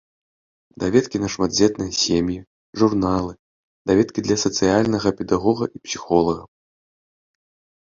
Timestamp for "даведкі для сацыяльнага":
3.93-5.09